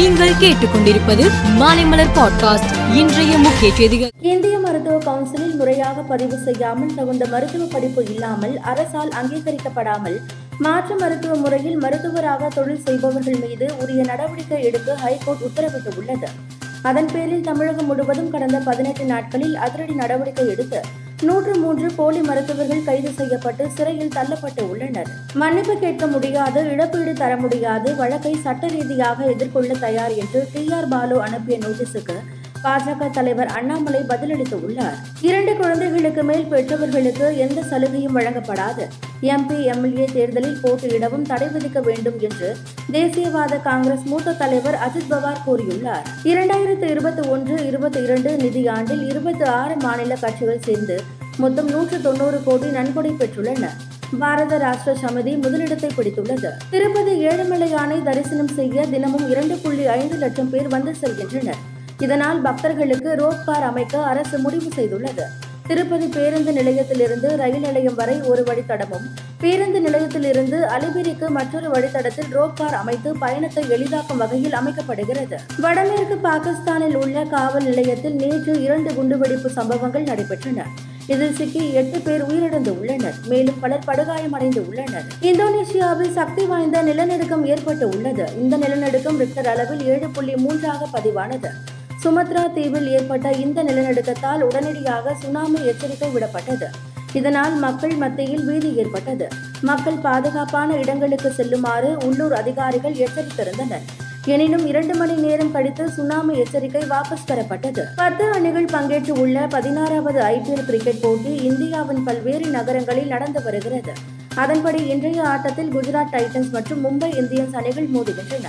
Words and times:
நீங்கள் 0.00 0.36
கேட்டுக்கொண்டிருப்பது 0.38 1.24
மாலைமலர் 1.58 2.12
பாட்காஸ்ட். 2.14 2.70
இன்றைய 2.94 3.38
முக்கிய 3.38 3.70
செய்திகள். 3.72 4.12
இந்திய 4.22 4.58
மருத்துவ 4.58 4.98
கவுன்சிலில் 4.98 5.56
முறையாக 5.56 6.02
பதிவு 6.02 6.36
செய்யாமல் 6.38 6.94
தகுந்த 6.94 7.26
மருத்துவ 7.26 7.64
படிப்பு 7.64 8.04
இல்லாமல் 8.04 8.58
அரசால் 8.62 9.10
அங்கீகரிக்கப்படாமல் 9.10 10.16
மாற்று 10.58 10.96
மருத்துவ 10.96 11.34
முறையில் 11.34 11.76
மருத்துவராக 11.76 12.48
தொழில் 12.48 12.82
செய்பவர்கள் 12.84 13.38
மீது 13.38 13.68
உரிய 13.82 14.02
நடவடிக்கை 14.02 14.62
எடுக்க 14.64 14.94
ஹைகோர்ட் 14.94 15.44
உத்தரவிட்டுள்ளது 15.46 16.30
அதன் 16.82 17.10
பேரில் 17.12 17.40
தமிழகம் 17.40 17.86
முழுவதும் 17.86 18.30
கடந்த 18.30 18.58
பதினெட்டு 18.58 19.04
நாட்களில் 19.04 19.56
அதிரடி 19.56 19.94
நடவடிக்கை 19.94 20.48
எடுத்து 20.48 20.80
நூற்று 21.22 21.54
மூன்று 21.56 21.88
போலி 21.96 22.20
மருத்துவர்கள் 22.20 22.84
கைது 22.84 23.12
செய்யப்பட்டு 23.12 23.70
சிறையில் 23.76 24.14
தள்ளப்பட்டு 24.14 24.62
உள்ளனர். 24.68 25.10
மன்னிப்பு 25.34 25.78
கேட்க 25.78 26.06
முடியாது 26.06 26.60
இழப்பீடு 26.70 27.12
தர 27.12 27.36
முடியாது 27.36 27.96
வழக்கை 27.96 28.34
சட்ட 28.42 28.66
ரீதியாக 28.66 29.24
எதிர்கொள்ள 29.24 29.74
தயார் 29.74 30.14
என்று 30.14 30.48
டி 30.52 30.62
ஆர் 30.72 30.88
பாலு 30.88 31.22
அனுப்பிய 31.22 31.58
நோட்டீஸுக்கு 31.58 32.16
பாஜக 32.64 33.10
தலைவர் 33.10 33.46
அண்ணாமலை 33.46 34.00
பதிலளித்து 34.00 34.64
உள்ளார். 34.64 34.94
இரண்டு 35.20 35.56
குழந்தைகளுக்கு 35.56 36.22
மேல் 36.22 36.46
பெற்றவர்களுக்கு 36.46 37.36
எந்த 37.36 37.60
சலுகையும் 37.70 38.16
வழங்கப்படாது. 38.16 38.84
எம்பி 39.22 39.62
எம்எல்ஏ 39.62 40.04
தேர்தலில் 40.12 40.58
போட்டியிடவும் 40.62 41.22
தடை 41.22 41.46
விதிக்க 41.46 41.80
வேண்டும் 41.82 42.18
என்று 42.18 42.56
தேசியவாத 42.92 43.62
காங்கிரஸ் 43.62 44.04
மூத்த 44.04 44.32
தலைவர் 44.32 44.74
அஜித் 44.74 45.12
பவார் 45.12 45.42
கூறியுள்ளார். 45.46 46.06
இரண்டாயிரத்து 46.24 46.82
இருபத்தி 46.82 47.28
ஒன்று 47.28 47.66
இருபத்தி 47.66 48.02
இரண்டு 48.02 48.36
நிதியாண்டில் 48.36 49.06
இருபத்தி 49.06 49.44
ஆறு 49.44 49.76
மாநில 49.76 50.14
கட்சிகள் 50.14 50.62
சேர்ந்து 50.62 51.02
மொத்தம் 51.36 51.68
நூற்று 51.68 52.00
தொண்ணூறு 52.00 52.42
கோடி 52.44 52.66
நன்கொடை 52.66 53.10
பெற்றுள்ளன. 53.10 53.68
பாரத 54.18 54.58
ராஷ்டிர 54.58 54.94
சமிதி 55.02 55.42
முதலிடத்தை 55.42 55.90
பிடித்துள்ளது. 55.96 56.48
திருப்பதி 56.70 57.26
ஏழுமலையானை 57.26 58.02
தரிசனம் 58.02 58.48
செய்ய 58.48 58.86
தினமும் 58.86 59.30
இரண்டு 59.30 59.56
புள்ளி 59.56 59.86
ஐந்து 59.86 60.16
லட்சம் 60.16 60.50
பேர் 60.50 60.68
வந்து 60.68 60.94
செல்கின்றனர். 61.02 61.60
இதனால் 62.00 62.40
பக்தர்களுக்கு 62.40 63.14
ரோப் 63.14 63.44
கார் 63.46 63.62
அமைக்க 63.62 64.02
அரசு 64.02 64.38
முடிவு 64.38 64.68
செய்துள்ளது. 64.76 65.22
திருப்பதி 65.66 66.06
பேருந்து 66.06 66.52
நிலையத்திலிருந்து 66.52 67.36
ரயில் 67.36 67.60
நிலையம் 67.60 67.94
வரை 67.94 68.20
ஒரு 68.20 68.42
வழித்தடமும் 68.42 69.06
பேருந்து 69.40 69.80
நிலையத்திலிருந்து 69.80 70.58
அலிபிரிக்கு 70.76 71.28
மற்றொரு 71.28 71.68
வழித்தடத்தில் 71.68 72.30
ரோப் 72.30 72.56
கார் 72.56 72.74
அமைத்து 72.74 73.18
பயணத்தை 73.18 73.64
எளிதாக்கும் 73.70 74.16
வகையில் 74.16 74.52
அமைக்கப்படுகிறது. 74.52 75.36
வடமேற்கு 75.60 76.16
பாகிஸ்தானில் 76.16 76.94
உள்ள 76.94 77.24
காவல் 77.24 77.64
நிலையத்தில் 77.64 78.14
நேற்று 78.14 78.62
இரண்டு 78.62 78.90
குண்டுவெடிப்பு 78.92 79.46
சம்பவங்கள் 79.46 80.04
நடைபெற்றன. 80.04 80.62
இதில் 81.06 81.34
சிக்கி 81.34 81.72
எட்டு 81.72 82.00
பேர் 82.00 82.26
உயிரிழந்து 82.26 82.78
உள்ளனர். 82.78 83.14
மேலும் 83.26 83.60
பலர் 83.60 83.84
படுகாயமடைந்து 83.86 84.66
உள்ளனர். 84.66 85.04
இந்தோனேஷியாவில் 85.22 86.12
சக்தி 86.12 86.44
வாய்ந்த 86.44 86.82
நிலநடுக்கம் 86.82 87.46
ஏற்பட்டு 87.46 87.88
உள்ளது. 87.88 88.30
இந்த 88.40 88.56
நிலநடுக்கம் 88.56 89.20
ரிக்டர் 89.20 89.48
அளவில் 89.48 89.84
ஏழு 89.84 90.08
புள்ளி 90.08 90.36
மூன்றாக 90.36 90.86
பதிவானது. 90.92 91.48
சுமத்ரா 92.04 92.52
தீவில் 92.52 92.88
ஏற்பட்ட 92.88 93.30
இந்த 93.30 93.64
நிலநடுக்கத்தால் 93.64 94.40
உடனடியாக 94.40 95.14
சுனாமி 95.14 95.64
எச்சரிக்கை 95.64 96.08
விடப்பட்டது. 96.14 96.64
இதனால் 97.12 97.54
மக்கள் 97.54 97.94
மத்தியில் 97.94 98.44
பீதி 98.44 98.74
ஏற்பட்டது. 98.74 99.28
மக்கள் 99.62 99.94
பாதுகாப்பான 99.94 100.76
இடங்களுக்கு 100.76 101.30
செல்லுமாறு 101.30 101.96
உள்ளூர் 102.04 102.32
அதிகாரிகள் 102.32 102.92
எச்சரித்திருந்தனர். 102.92 103.84
எனினும் 104.24 104.66
இரண்டு 104.66 104.94
மணி 104.94 105.12
நேரம் 105.12 105.52
கழித்து 105.52 105.90
சுனாமி 105.90 106.38
எச்சரிக்கை 106.38 106.82
வாபஸ் 106.82 107.26
பெறப்பட்டது. 107.26 107.84
பத்து 107.96 108.32
அணிகள் 108.32 108.64
பங்கேற்று 108.64 109.10
உள்ள 109.10 109.46
பதினாறாவது 109.46 110.20
ஐபிஎல் 110.20 110.64
கிரிக்கெட் 110.64 111.00
போட்டி 111.00 111.34
இந்தியாவின் 111.34 112.04
பல்வேறு 112.04 112.46
நகரங்களில் 112.46 113.06
நடந்து 113.06 113.42
வருகிறது. 113.42 113.92
அதன்படி 114.34 114.86
இன்றைய 114.86 115.28
ஆட்டத்தில் 115.28 115.74
குஜராத் 115.74 116.12
டைட்டன்ஸ் 116.12 116.50
மற்றும் 116.50 116.84
மும்பை 116.84 117.10
இந்தியன்ஸ் 117.22 117.54
அணிகள் 117.54 117.88
மோதுகின்றன. 117.88 118.46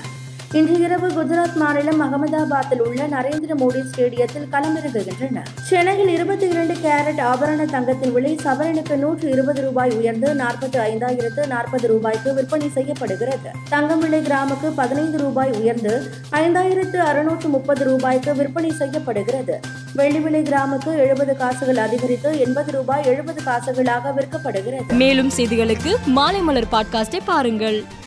இன்று 0.54 0.80
இரவு 0.80 1.08
குஜராத் 1.08 1.56
மாநிலம் 1.56 2.02
அகமதாபாத்தில் 2.02 2.80
உள்ள 2.80 3.08
நரேந்திர 3.08 3.52
மோடி 3.60 3.84
ஸ்டேடியத்தில் 3.92 4.48
களமிறங்குகின்றனர் 4.52 5.46
சென்னையில் 5.62 6.08
இருபத்தி 6.08 6.48
இரண்டு 6.48 6.74
கேரட் 6.74 7.22
ஆபரண 7.22 7.66
தங்கத்தின் 7.66 8.14
விலை 8.14 8.40
சவரனுக்கு 8.44 8.96
நூற்று 8.96 9.30
இருபது 9.30 9.62
ரூபாய் 9.62 9.92
உயர்ந்து 9.92 10.34
நாற்பத்தி 10.34 10.76
ஐந்தாயிரத்து 10.76 11.48
நாற்பது 11.48 11.88
ரூபாய்க்கு 11.88 12.34
விற்பனை 12.34 12.70
செய்யப்படுகிறது. 12.70 13.50
தங்கம் 13.70 14.00
விலை 14.00 14.20
கிராமுக்கு 14.20 14.72
பதினைந்து 14.76 15.18
ரூபாய் 15.18 15.52
உயர்ந்து 15.52 16.04
ஐந்தாயிரத்து 16.32 16.98
அறுநூற்று 16.98 17.50
முப்பது 17.50 17.84
ரூபாய்க்கு 17.84 18.36
விற்பனை 18.36 18.72
செய்யப்படுகிறது. 18.72 19.60
வெள்ளி 19.94 20.20
விலை 20.20 20.42
கிராமுக்கு 20.42 20.98
எழுபது 20.98 21.38
காசுகள் 21.38 21.78
அதிகரித்து 21.78 22.40
எண்பது 22.40 22.72
ரூபாய் 22.72 23.06
எழுபது 23.06 23.42
காசுகளாக 23.46 24.14
விற்கப்படுகிறது. 24.18 24.94
மேலும் 24.94 25.32
செய்திகளுக்கு 25.38 25.96
மாலைமலர் 26.16 26.72
பாட்காஸ்டை 26.72 27.20
பாருங்கள். 27.26 28.00